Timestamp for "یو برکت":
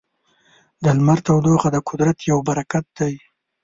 2.29-2.85